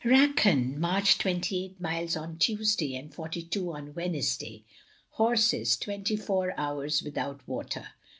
''Rakhan.... 0.03 0.77
inarched 0.77 1.19
twenty 1.21 1.63
eight 1.63 1.79
miles 1.79 2.15
on 2.17 2.39
Tuesday 2.39 2.95
and 2.95 3.13
forty 3.13 3.43
two 3.43 3.71
on 3.73 3.93
Wednesday, 3.93 4.63
horses 5.11 5.77
twenty 5.77 6.17
four 6.17 6.55
hours 6.59 7.03
without 7.03 7.47
water. 7.47 7.85